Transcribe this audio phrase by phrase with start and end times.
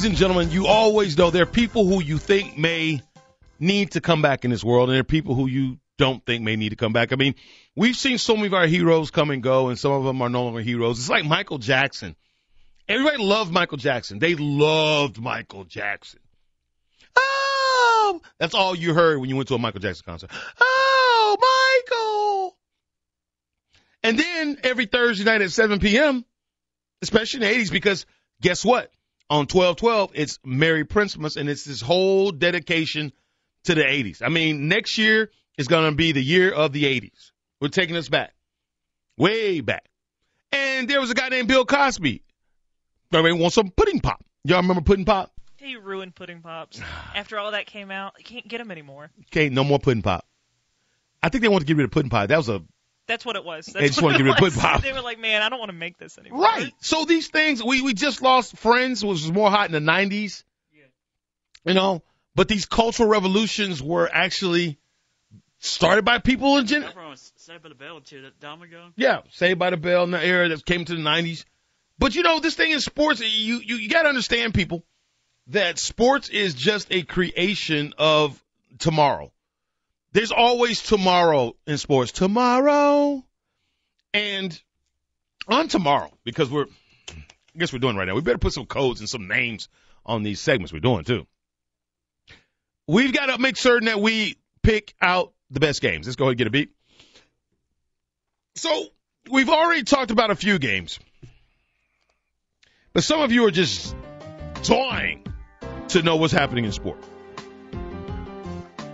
[0.00, 3.02] Ladies and gentlemen, you always know there are people who you think may
[3.58, 6.42] need to come back in this world, and there are people who you don't think
[6.42, 7.12] may need to come back.
[7.12, 7.34] I mean,
[7.76, 10.30] we've seen so many of our heroes come and go, and some of them are
[10.30, 10.98] no longer heroes.
[10.98, 12.16] It's like Michael Jackson.
[12.88, 14.18] Everybody loved Michael Jackson.
[14.18, 16.20] They loved Michael Jackson.
[17.14, 20.30] Oh, that's all you heard when you went to a Michael Jackson concert.
[20.58, 22.56] Oh, Michael.
[24.02, 26.24] And then every Thursday night at 7 p.m.,
[27.02, 28.06] especially in the 80s, because
[28.40, 28.90] guess what?
[29.30, 33.12] On 1212, it's Merry Princemas, and it's this whole dedication
[33.62, 34.22] to the 80s.
[34.22, 37.30] I mean, next year is going to be the year of the 80s.
[37.60, 38.32] We're taking us back,
[39.16, 39.88] way back.
[40.50, 42.24] And there was a guy named Bill Cosby.
[43.12, 44.24] Everybody wants some pudding pop.
[44.42, 45.30] Y'all remember pudding pop?
[45.58, 46.80] He ruined pudding pops.
[47.14, 49.10] After all that came out, you can't get them anymore.
[49.28, 50.26] Okay, no more pudding pop.
[51.22, 52.28] I think they want to get rid of pudding pop.
[52.30, 52.62] That was a
[53.10, 53.66] That's what it was.
[53.66, 54.82] That's They just what wanna get rid of pop.
[54.82, 56.42] They were like, man, I don't want to make this anymore.
[56.42, 56.72] Right.
[56.80, 60.44] So these things, we, we just lost Friends, which was more hot in the 90s.
[61.64, 62.02] You know,
[62.36, 64.78] but these cultural revolutions were actually
[65.58, 66.88] started by people in gen.
[66.92, 68.90] From Saved by the Bell to the Dom ago.
[68.96, 71.44] Yeah, Saved by the Bell in the era that came to the 90s.
[71.98, 74.84] But you know, this thing in sports, you, you, you got to understand, people,
[75.48, 78.42] that sports is just a creation of
[78.78, 79.32] tomorrow.
[80.12, 82.12] There's always tomorrow in sports.
[82.12, 83.24] Tomorrow.
[84.12, 84.60] And
[85.46, 86.66] on tomorrow, because we're,
[87.08, 89.68] I guess we're doing right now, we better put some codes and some names
[90.04, 91.26] on these segments we're doing too.
[92.88, 96.06] We've got to make certain that we pick out the best games.
[96.06, 96.70] Let's go ahead and get a beat.
[98.56, 98.86] So
[99.30, 100.98] we've already talked about a few games,
[102.92, 103.94] but some of you are just
[104.64, 105.24] dying
[105.88, 106.98] to know what's happening in sport.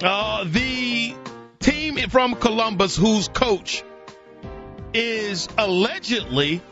[0.02, 0.85] Uh, the
[2.08, 3.82] from Columbus, whose coach
[4.94, 6.62] is allegedly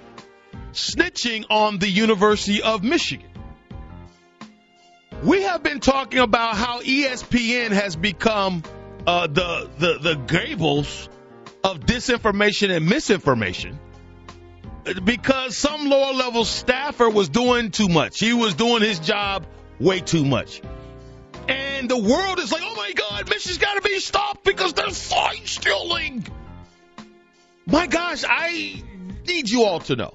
[0.72, 3.28] snitching on the University of Michigan.
[5.22, 8.62] We have been talking about how ESPN has become
[9.06, 11.08] uh, the the the Goebbels
[11.62, 13.78] of disinformation and misinformation
[15.04, 18.20] because some lower level staffer was doing too much.
[18.20, 19.46] He was doing his job
[19.80, 20.60] way too much.
[21.48, 24.90] And the world is like, oh my God, Michigan's got to be stopped because they're
[24.90, 25.23] sign
[27.66, 28.82] My gosh, I
[29.26, 30.14] need you all to know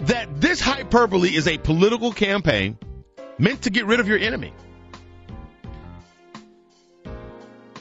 [0.00, 2.78] that this hyperbole is a political campaign
[3.38, 4.52] meant to get rid of your enemy.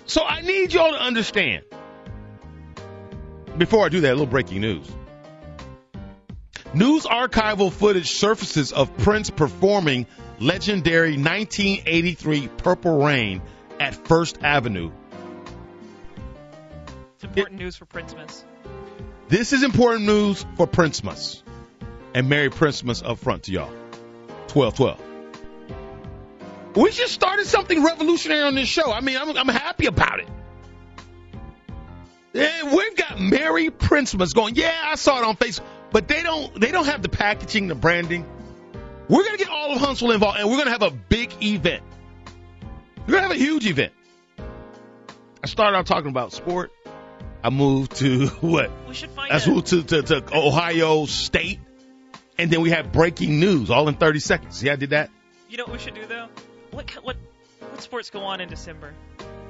[0.06, 1.64] So I need y'all to understand.
[3.58, 4.90] Before I do that, a little breaking news.
[6.74, 10.06] News archival footage surfaces of Prince performing
[10.40, 13.42] legendary 1983 Purple Rain
[13.80, 14.92] at First Avenue.
[17.22, 18.44] It's important news for Princemas.
[19.28, 21.44] This is important news for Princemas.
[22.16, 23.70] And Merry Princemas up front to y'all.
[24.52, 25.00] 1212.
[26.78, 28.92] We just started something revolutionary on this show.
[28.92, 30.28] I mean, I'm, I'm happy about it.
[32.34, 34.56] And we've got Merry Princemas going.
[34.56, 35.62] Yeah, I saw it on Facebook,
[35.92, 38.26] but they don't they don't have the packaging, the branding.
[39.08, 41.84] We're gonna get all of Huntsville involved, and we're gonna have a big event.
[43.06, 43.94] We're gonna have a huge event.
[45.44, 46.72] I started out talking about sport.
[47.44, 48.72] I moved to what?
[48.88, 51.60] We should find That's moved to, to, to Ohio State.
[52.38, 54.58] And then we have breaking news all in 30 seconds.
[54.58, 55.10] See, I did that?
[55.50, 56.28] You know what we should do though?
[56.72, 57.18] What what
[57.60, 58.94] what sports go on in December?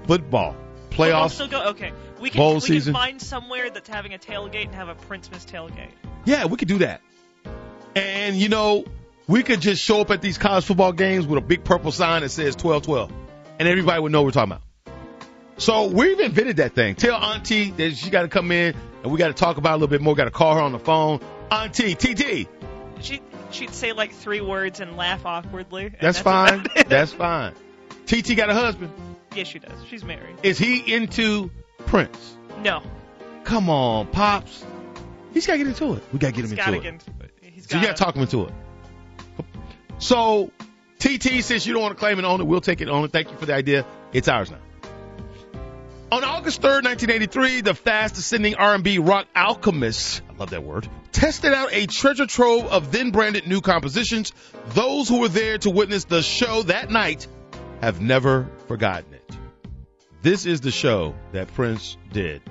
[0.07, 0.55] Football, Football
[0.89, 1.31] playoffs.
[1.31, 1.63] still go.
[1.69, 2.93] Okay, we can bowl we season.
[2.93, 5.91] can find somewhere that's having a tailgate and have a Princemas tailgate.
[6.25, 7.01] Yeah, we could do that.
[7.95, 8.85] And, you know,
[9.27, 12.21] we could just show up at these college football games with a big purple sign
[12.21, 13.11] that says 12 12.
[13.59, 14.63] And everybody would know what we're talking about.
[15.61, 16.95] So we've invented that thing.
[16.95, 19.73] Tell Auntie that she got to come in and we got to talk about it
[19.73, 20.15] a little bit more.
[20.15, 21.19] Got to call her on the phone.
[21.51, 22.47] Auntie, TT,
[22.99, 23.21] She
[23.51, 25.85] she'd say like three words and laugh awkwardly.
[25.85, 26.65] and That's fine.
[26.87, 27.53] That's fine.
[28.07, 28.91] TT got a husband.
[29.35, 29.71] Yes, she does.
[29.87, 30.35] She's married.
[30.41, 31.51] Is he into
[31.85, 32.35] Prince?
[32.63, 32.81] No.
[33.43, 34.65] Come on, pops.
[35.31, 36.01] He's got to get into it.
[36.11, 37.39] We got to get him gotta into it.
[37.39, 37.53] get.
[37.53, 38.53] He's So you got to talk him into it.
[39.99, 40.49] So,
[40.97, 43.11] TT, since you don't want to claim and own it, we'll take it on it.
[43.11, 43.85] Thank you for the idea.
[44.11, 44.57] It's ours now.
[46.11, 51.53] On August 3rd, 1983, the fast ascending R&B rock alchemists, I love that word, tested
[51.53, 54.33] out a treasure trove of then branded new compositions.
[54.73, 57.27] Those who were there to witness the show that night
[57.79, 59.37] have never forgotten it.
[60.21, 62.41] This is the show that Prince did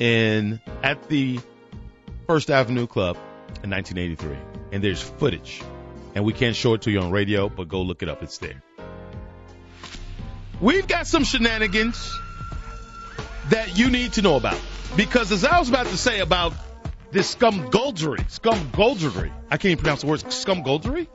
[0.00, 1.38] in at the
[2.26, 3.16] First Avenue Club
[3.62, 4.36] in 1983.
[4.72, 5.62] And there's footage.
[6.16, 8.24] And we can't show it to you on radio, but go look it up.
[8.24, 8.60] It's there.
[10.60, 12.12] We've got some shenanigans
[13.50, 14.58] that you need to know about.
[14.96, 16.52] Because as I was about to say about
[17.10, 21.08] this scumgulgery, scumgulgery, I can't even pronounce the word scumgulgery.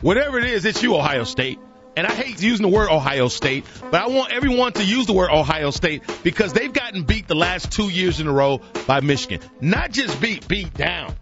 [0.00, 1.58] Whatever it is, it's you, Ohio State.
[1.96, 5.12] And I hate using the word Ohio State, but I want everyone to use the
[5.12, 9.00] word Ohio State because they've gotten beat the last two years in a row by
[9.00, 9.40] Michigan.
[9.60, 11.14] Not just beat, beat down.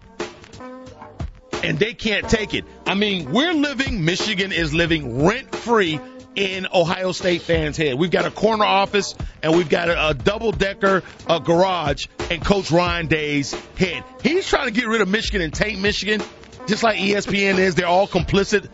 [1.63, 2.65] And they can't take it.
[2.87, 6.01] I mean, we're living, Michigan is living rent free
[6.35, 7.95] in Ohio State fans' head.
[7.99, 12.41] We've got a corner office and we've got a, a double decker a garage in
[12.41, 14.05] Coach Ryan Day's head.
[14.23, 16.23] He's trying to get rid of Michigan and taint Michigan,
[16.67, 17.75] just like ESPN is.
[17.75, 18.69] They're all complicit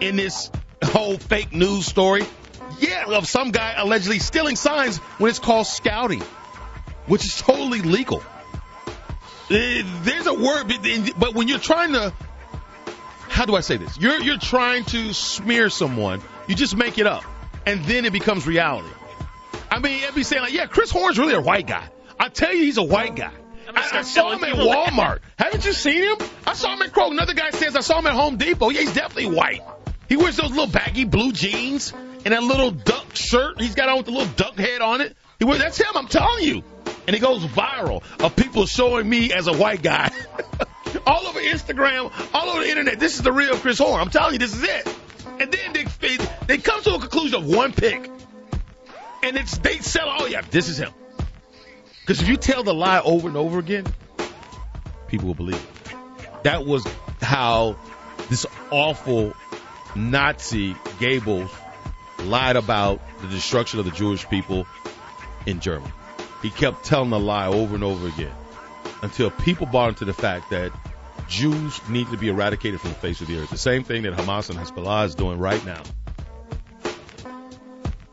[0.00, 0.50] in this
[0.82, 2.22] whole fake news story.
[2.78, 6.22] Yeah, of some guy allegedly stealing signs when it's called scouting,
[7.06, 8.22] which is totally legal.
[9.50, 10.72] Uh, There's a word,
[11.18, 12.14] but when you're trying to,
[13.28, 13.98] how do I say this?
[13.98, 16.22] You're you're trying to smear someone.
[16.50, 17.22] You just make it up,
[17.64, 18.88] and then it becomes reality.
[19.70, 21.88] I mean, it'd be saying like, yeah, Chris Horn's really a white guy.
[22.18, 23.30] I tell you, he's a white guy.
[23.68, 24.66] I, I saw him at that.
[24.66, 25.20] Walmart.
[25.38, 26.16] Haven't you seen him?
[26.44, 27.12] I saw him at Kroger.
[27.12, 28.70] Another guy says I saw him at Home Depot.
[28.70, 29.62] Yeah, he's definitely white.
[30.08, 31.92] He wears those little baggy blue jeans
[32.24, 35.16] and that little duck shirt he's got on with the little duck head on it.
[35.38, 35.86] He wears that's him.
[35.94, 36.64] I'm telling you.
[37.06, 40.10] And it goes viral of people showing me as a white guy.
[41.06, 42.98] all over Instagram, all over the internet.
[42.98, 44.00] This is the real Chris Horn.
[44.00, 44.96] I'm telling you, this is it.
[45.40, 46.16] And then they they,
[46.46, 48.10] they come to a conclusion of one pick,
[49.22, 50.06] and it's they sell.
[50.20, 50.92] Oh yeah, this is him.
[52.02, 53.86] Because if you tell the lie over and over again,
[55.08, 55.94] people will believe it.
[56.42, 56.86] That was
[57.22, 57.76] how
[58.28, 59.32] this awful
[59.96, 61.50] Nazi Goebbels
[62.24, 64.66] lied about the destruction of the Jewish people
[65.46, 65.92] in Germany.
[66.42, 68.32] He kept telling the lie over and over again
[69.02, 70.72] until people bought into the fact that
[71.30, 73.50] Jews need to be eradicated from the face of the earth.
[73.50, 75.80] The same thing that Hamas and Hezbollah is doing right now.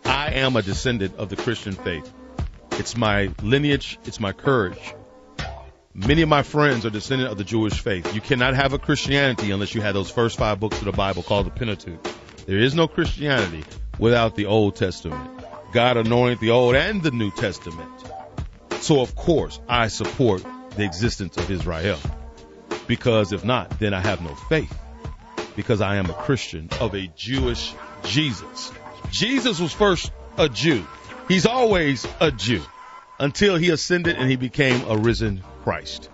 [0.06, 2.14] I am a descendant of the Christian faith.
[2.74, 4.94] It's my lineage, it's my courage.
[5.96, 8.14] Many of my friends are descendant of the Jewish faith.
[8.14, 11.24] You cannot have a Christianity unless you have those first five books of the Bible
[11.24, 12.00] called the Pentateuch.
[12.46, 13.64] There is no Christianity
[13.98, 15.28] without the Old Testament.
[15.74, 17.90] God anointed the Old and the New Testament.
[18.82, 21.98] So of course I support the existence of Israel.
[22.88, 24.76] Because if not, then I have no faith.
[25.56, 27.74] Because I am a Christian of a Jewish
[28.04, 28.72] Jesus.
[29.12, 30.86] Jesus was first a Jew.
[31.28, 32.62] He's always a Jew
[33.20, 36.10] until he ascended and he became a risen Christ.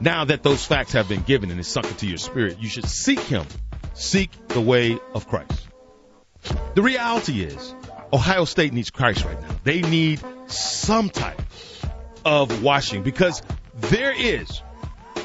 [0.00, 2.88] Now that those facts have been given and it's sunk into your spirit, you should
[2.88, 3.44] seek him.
[3.92, 5.68] Seek the way of Christ.
[6.74, 7.74] The reality is,
[8.12, 9.48] Ohio State needs Christ right now.
[9.62, 11.42] They need some type
[12.24, 13.42] of washing because
[13.74, 14.62] there is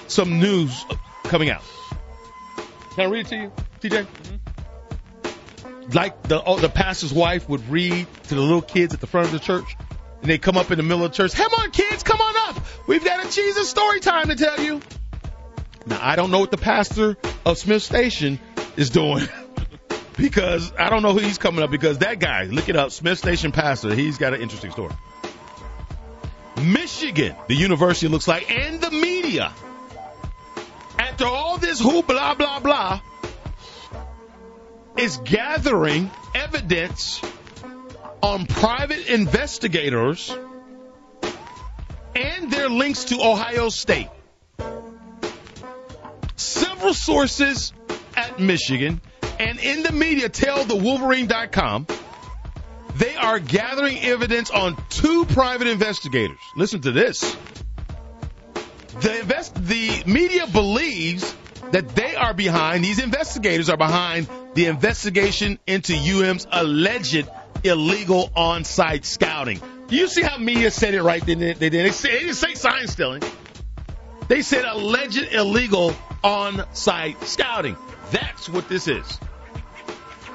[0.08, 0.86] some news
[1.24, 1.64] coming out.
[2.92, 4.06] Can I read it to you, TJ?
[4.06, 5.92] Mm-hmm.
[5.92, 9.28] Like the oh, the pastor's wife would read to the little kids at the front
[9.28, 9.76] of the church,
[10.22, 11.34] and they come up in the middle of the church.
[11.34, 12.64] Come on, kids, come on up.
[12.88, 14.82] We've got a Jesus story time to tell you.
[15.86, 18.40] Now I don't know what the pastor of Smith Station
[18.76, 19.28] is doing.
[20.18, 23.18] because I don't know who he's coming up because that guy, look it up, Smith
[23.18, 24.94] Station pastor, he's got an interesting story.
[26.62, 29.52] Michigan, the university looks like, and the media.
[31.16, 33.00] After all this who blah blah blah
[34.98, 37.22] is gathering evidence
[38.22, 40.36] on private investigators
[42.18, 44.10] and their links to Ohio State.
[46.36, 47.72] Several sources
[48.18, 49.00] at Michigan
[49.40, 51.88] and in the media tell the Wolverine.com
[52.98, 56.40] they are gathering evidence on two private investigators.
[56.58, 57.38] Listen to this.
[59.02, 61.36] The invest the media believes
[61.72, 67.28] that they are behind these investigators are behind the investigation into UM's alleged
[67.64, 69.60] illegal on-site scouting.
[69.88, 71.24] Do you see how media said it right?
[71.24, 73.22] They didn't, they didn't, say, they didn't say sign stealing.
[74.28, 77.78] They said alleged illegal on-site scouting.
[78.12, 79.20] That's what this is.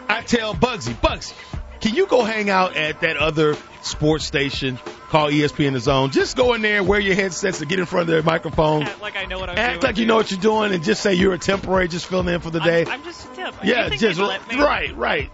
[0.09, 1.35] I tell Bugsy, Bugsy,
[1.81, 6.11] Can you go hang out at that other sports station called ESPN The Zone?
[6.11, 8.83] Just go in there, and wear your headsets, and get in front of their microphone.
[8.83, 9.91] Act like I know what I'm Act doing.
[9.91, 12.41] like you know what you're doing, and just say you're a temporary, just filling in
[12.41, 12.83] for the day.
[12.83, 13.55] I'm, I'm just a tip.
[13.65, 14.61] yeah, just they'd let me?
[14.61, 15.31] right, right.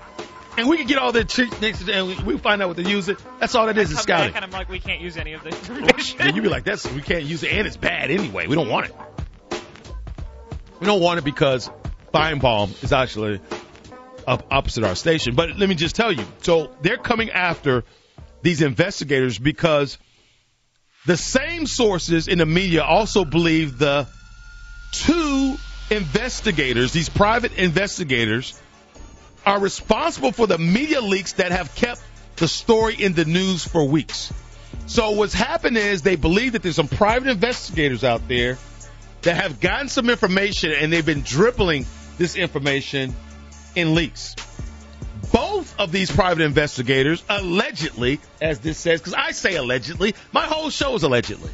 [0.58, 3.08] And we can get all the treats next, and we- find out what they use
[3.10, 3.18] it.
[3.40, 3.92] That's all that is.
[3.92, 4.28] Come scouting.
[4.32, 6.18] back and I'm like, we can't use any of this information.
[6.18, 8.46] Then you'd be like, that's we can't use it, and it's bad anyway.
[8.46, 8.94] We don't want it.
[10.80, 11.68] We don't want it because
[12.14, 13.40] Feinbaum is actually
[14.26, 15.34] up opposite our station.
[15.34, 17.84] But let me just tell you, so they're coming after
[18.42, 19.98] these investigators because
[21.06, 24.06] the same sources in the media also believe the
[24.92, 25.56] two
[25.90, 28.60] investigators, these private investigators,
[29.44, 32.02] are responsible for the media leaks that have kept
[32.36, 34.32] the story in the news for weeks.
[34.86, 38.58] So what's happened is they believe that there's some private investigators out there
[39.22, 41.86] that have gotten some information and they've been dribbling
[42.18, 43.14] this information
[43.76, 44.34] in leaks.
[45.32, 50.70] Both of these private investigators allegedly, as this says, because I say allegedly, my whole
[50.70, 51.50] show is allegedly.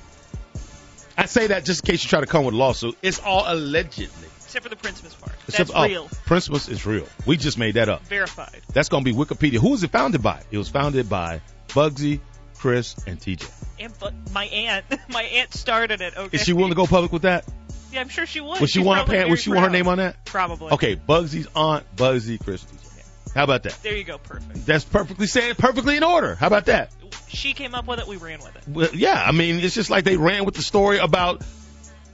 [1.17, 2.97] I say that just in case you try to come with a lawsuit.
[3.03, 4.29] It's all allegedly.
[4.45, 5.33] Except for the Princemas part.
[5.49, 6.11] Except- That's oh, real.
[6.27, 7.07] Christmas is real.
[7.27, 8.07] We just made that up.
[8.07, 8.61] Verified.
[8.73, 9.59] That's going to be Wikipedia.
[9.59, 10.43] Who was it founded by?
[10.51, 12.21] It was founded by Bugsy,
[12.59, 13.51] Chris, and TJ.
[13.81, 16.17] And but my aunt, my aunt started it.
[16.17, 16.37] Okay.
[16.37, 17.45] Is she willing to go public with that?
[17.93, 18.61] Yeah, I'm sure she would.
[18.61, 19.73] Would she She's want probably pan- Would very she want her proud.
[19.73, 20.25] name on that?
[20.25, 20.73] Probably.
[20.73, 23.33] Okay, Bugsy's aunt, Bugsy, Chris, TJ.
[23.35, 23.79] How about that?
[23.83, 24.19] There you go.
[24.19, 24.67] Perfect.
[24.67, 26.35] That's perfectly saying perfectly in order.
[26.35, 26.91] How about that?
[27.29, 28.07] She came up with it.
[28.07, 28.63] We ran with it.
[28.69, 31.43] Well, yeah, I mean, it's just like they ran with the story about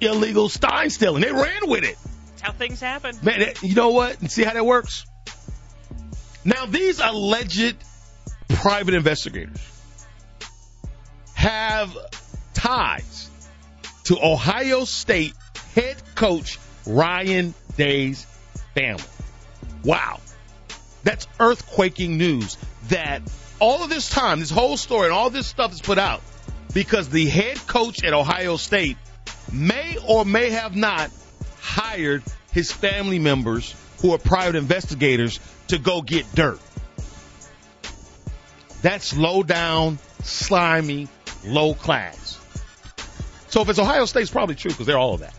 [0.01, 1.23] illegal Stein stealing.
[1.23, 1.97] They ran with it.
[2.31, 3.17] That's how things happen.
[3.23, 4.21] Man, that- you know what?
[4.21, 5.05] And see how that works?
[6.45, 7.77] Now, these alleged
[8.49, 9.59] private investigators
[11.35, 11.97] have
[12.55, 13.31] ties
[14.05, 15.35] to Ohio State
[15.79, 18.27] head coach Ryan Day's
[18.75, 19.05] family.
[19.85, 20.21] Wow.
[21.05, 22.59] That's earthquaking news
[22.89, 23.23] that
[23.61, 26.21] all of this time, this whole story and all this stuff is put out
[26.75, 28.97] because the head coach at Ohio State
[29.53, 31.11] may or may have not
[31.61, 36.61] hired his family members who are private investigators to go get dirt.
[38.83, 41.09] That's low down, slimy,
[41.45, 42.39] low class.
[43.49, 45.35] So if it's Ohio State, it's probably true because they're all of that.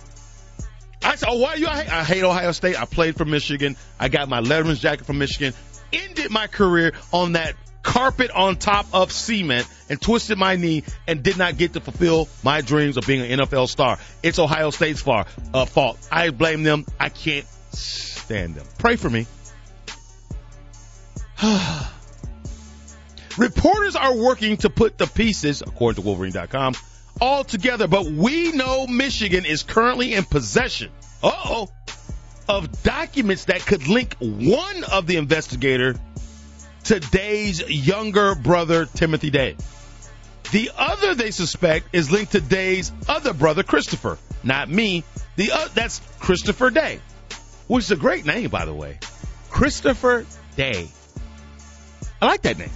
[1.01, 1.67] I said, oh, why you?
[1.67, 2.79] I hate, I hate Ohio State.
[2.79, 3.77] I played for Michigan.
[3.99, 5.53] I got my Letterman's jacket from Michigan.
[5.93, 11.23] Ended my career on that carpet on top of cement and twisted my knee and
[11.23, 13.97] did not get to fulfill my dreams of being an NFL star.
[14.21, 15.97] It's Ohio State's far, uh, fault.
[16.11, 16.85] I blame them.
[16.99, 18.67] I can't stand them.
[18.77, 19.25] Pray for me.
[23.37, 26.73] Reporters are working to put the pieces, according to Wolverine.com,
[27.21, 30.91] all together, but we know Michigan is currently in possession,
[31.23, 31.69] uh-oh,
[32.47, 35.95] of documents that could link one of the investigator
[36.85, 39.55] to Day's younger brother, Timothy Day.
[40.51, 44.17] The other they suspect is linked to Day's other brother, Christopher.
[44.43, 45.03] Not me.
[45.35, 46.99] The uh, that's Christopher Day,
[47.67, 48.97] which is a great name, by the way.
[49.49, 50.89] Christopher Day.
[52.21, 52.71] I like that name.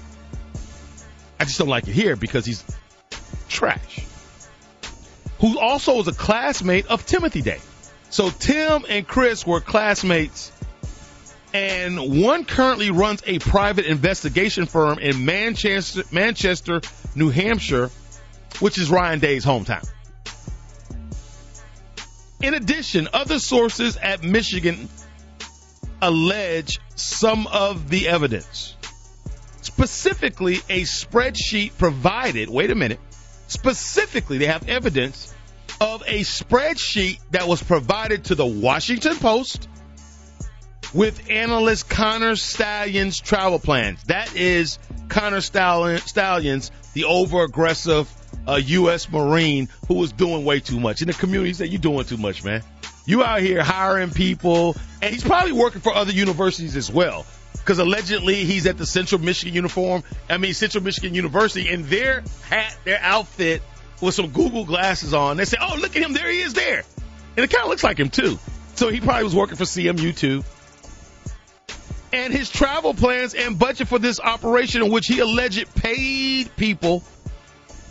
[1.40, 2.64] I just don't like it here because he's
[3.50, 4.06] trash.
[5.44, 7.60] Who also was a classmate of Timothy Day.
[8.10, 10.54] So Tim and Chris were classmates,
[11.54, 16.80] and one currently runs a private investigation firm in Manchester, Manchester,
[17.14, 17.92] New Hampshire,
[18.62, 19.86] which is Ryan Day's hometown.
[22.42, 24.88] In addition, other sources at Michigan
[26.02, 28.78] allege some of the evidence.
[29.60, 33.02] Specifically, a spreadsheet provided, wait a minute,
[33.48, 35.32] specifically, they have evidence
[35.84, 39.68] of a spreadsheet that was provided to the Washington Post
[40.94, 44.02] with analyst Connor Stalions' travel plans.
[44.06, 48.10] That is Connor Stalions, the over aggressive
[48.48, 49.12] uh, U.S.
[49.12, 51.02] Marine who was doing way too much.
[51.02, 52.64] In the community, said, You're doing too much, man.
[53.06, 57.26] You out here hiring people, and he's probably working for other universities as well.
[57.52, 62.24] Because allegedly he's at the Central Michigan uniform, I mean Central Michigan University, and their
[62.48, 63.62] hat, their outfit
[64.04, 65.38] with some Google glasses on.
[65.38, 66.14] They say, "Oh, look at him!
[66.14, 66.84] There he is, there,"
[67.36, 68.38] and it kind of looks like him too.
[68.76, 70.44] So he probably was working for CMU too.
[72.12, 77.04] And his travel plans and budget for this operation, in which he alleged paid people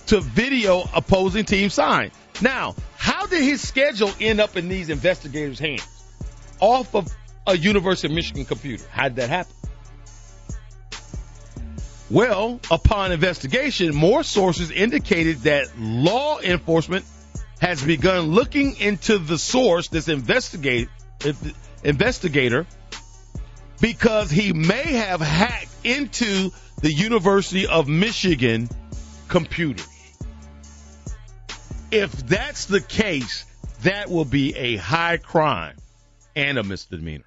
[0.07, 2.12] to video opposing team sign.
[2.40, 5.87] Now, how did his schedule end up in these investigators' hands?
[6.61, 7.09] Off of
[7.47, 8.85] a University of Michigan computer.
[8.90, 9.52] How did that happen?
[12.12, 17.07] Well, upon investigation, more sources indicated that law enforcement
[17.59, 20.88] has begun looking into the source, this investigate,
[21.83, 22.66] investigator,
[23.81, 26.50] because he may have hacked into
[26.83, 28.69] the University of Michigan
[29.28, 29.88] computers.
[31.90, 33.47] If that's the case,
[33.85, 35.78] that will be a high crime
[36.37, 37.25] and a misdemeanor.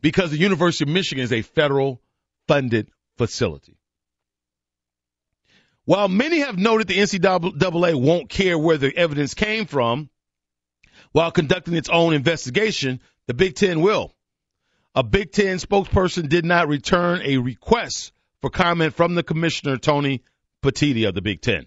[0.00, 2.00] Because the University of Michigan is a federal
[2.48, 3.78] funded facility.
[5.84, 10.08] While many have noted the NCAA won't care where the evidence came from
[11.12, 14.14] while conducting its own investigation, the Big Ten will.
[14.94, 20.22] A Big Ten spokesperson did not return a request for comment from the commissioner, Tony
[20.62, 21.66] Petitti of the Big Ten.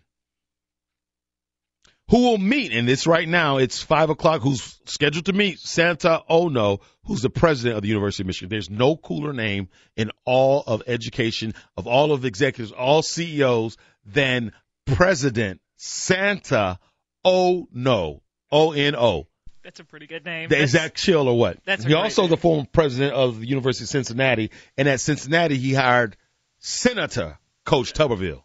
[2.10, 6.24] Who will meet, and it's right now, it's 5 o'clock, who's scheduled to meet Santa
[6.30, 8.50] Ono, who's the president of the University of Michigan.
[8.50, 14.54] There's no cooler name in all of education, of all of executives, all CEOs than
[14.86, 16.80] President Santa
[17.26, 18.22] Ono.
[18.52, 19.28] O N O.
[19.64, 20.52] That's a pretty good name.
[20.54, 21.58] Is that chill or what?
[21.66, 22.32] That's a he also name.
[22.32, 26.16] the former president of the University of Cincinnati, and at Cincinnati he hired
[26.60, 28.44] Senator Coach Tuberville.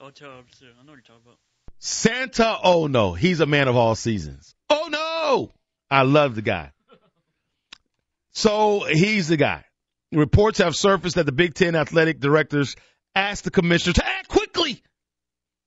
[0.00, 0.62] Oh, Tubbs.
[0.62, 1.38] I know what you're talking about.
[1.80, 4.54] Santa Oh no, he's a man of all seasons.
[4.68, 5.52] Oh no,
[5.90, 6.72] I love the guy.
[8.32, 9.64] So he's the guy.
[10.12, 12.76] Reports have surfaced that the Big Ten athletic directors
[13.14, 14.82] asked the commissioner to act quickly.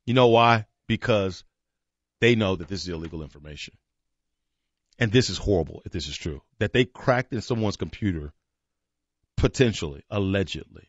[0.06, 0.68] You know why?
[0.88, 1.44] Because
[2.22, 3.74] they know that this is illegal information.
[5.00, 6.42] And this is horrible if this is true.
[6.60, 8.34] That they cracked in someone's computer,
[9.36, 10.88] potentially, allegedly,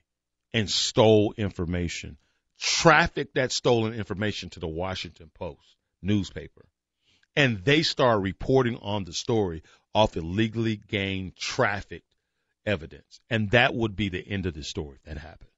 [0.52, 2.18] and stole information
[2.64, 6.64] traffic that stolen information to the Washington Post newspaper.
[7.36, 9.62] And they start reporting on the story
[9.94, 12.08] off illegally gained trafficked
[12.64, 13.20] evidence.
[13.28, 15.50] And that would be the end of the story if that happens.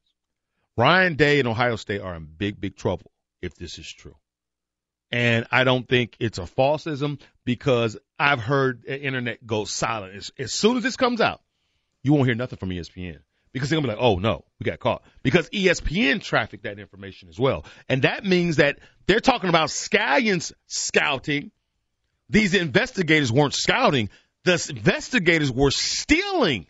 [0.76, 4.16] Ryan Day and Ohio State are in big, big trouble if this is true.
[5.12, 10.16] And I don't think it's a falsism because I've heard the internet go silent.
[10.16, 11.40] As, as soon as this comes out,
[12.02, 13.20] you won't hear nothing from ESPN
[13.53, 15.03] because they're gonna be like, oh no, we got caught.
[15.23, 17.65] Because ESPN trafficked that information as well.
[17.88, 21.50] And that means that they're talking about Stalions scouting.
[22.28, 24.11] These investigators weren't scouting.
[24.45, 26.67] The investigators were stealing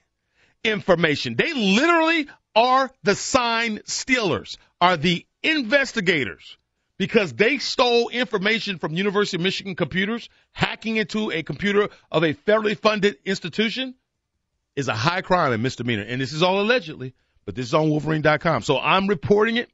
[0.65, 1.37] information.
[1.37, 6.57] They literally are the sign stealers, are the investigators
[6.99, 12.35] because they stole information from University of Michigan computers, hacking into a computer of a
[12.35, 13.95] federally funded institution
[14.77, 16.03] is a high crime and misdemeanor.
[16.03, 18.63] And this is all allegedly, but this is on Wolverine.com.
[18.63, 19.71] So I'm reporting it.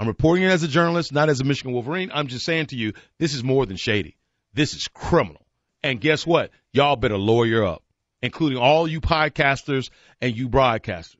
[0.00, 2.10] I'm reporting it as a journalist, not as a Michigan Wolverine.
[2.14, 4.16] I'm just saying to you, this is more than shady.
[4.54, 5.44] This is criminal.
[5.82, 6.50] And guess what?
[6.72, 7.82] Y'all better lawyer up,
[8.22, 11.16] including all you podcasters and you broadcasters.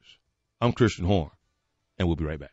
[0.60, 1.30] I'm Christian Horn,
[1.98, 2.52] and we'll be right back.